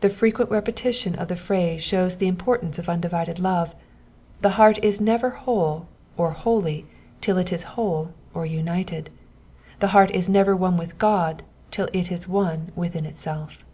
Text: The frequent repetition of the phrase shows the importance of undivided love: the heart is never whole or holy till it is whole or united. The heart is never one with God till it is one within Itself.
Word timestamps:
The 0.00 0.08
frequent 0.08 0.50
repetition 0.50 1.14
of 1.16 1.28
the 1.28 1.36
phrase 1.36 1.82
shows 1.82 2.16
the 2.16 2.28
importance 2.28 2.78
of 2.78 2.88
undivided 2.88 3.38
love: 3.38 3.74
the 4.40 4.52
heart 4.56 4.78
is 4.82 5.02
never 5.02 5.28
whole 5.28 5.86
or 6.16 6.30
holy 6.30 6.86
till 7.20 7.36
it 7.36 7.52
is 7.52 7.62
whole 7.76 8.12
or 8.32 8.46
united. 8.46 9.10
The 9.80 9.88
heart 9.88 10.12
is 10.12 10.30
never 10.30 10.56
one 10.56 10.78
with 10.78 10.96
God 10.96 11.42
till 11.70 11.90
it 11.92 12.10
is 12.10 12.26
one 12.26 12.72
within 12.74 13.04
Itself. 13.04 13.66